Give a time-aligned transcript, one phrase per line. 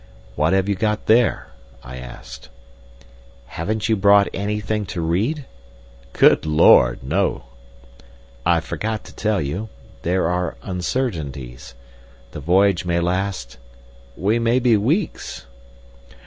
[0.35, 1.49] "What have you got there?"
[1.83, 2.49] I asked.
[3.45, 5.45] "Haven't you brought anything to read?"
[6.13, 7.03] "Good Lord!
[7.03, 7.43] No."
[8.43, 9.69] "I forgot to tell you.
[10.01, 11.75] There are uncertainties—
[12.31, 13.59] The voyage may last—
[14.17, 15.45] We may be weeks!"